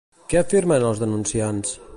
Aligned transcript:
Què 0.31 0.39
afirmen 0.39 0.87
els 0.89 1.05
denunciants? 1.05 1.77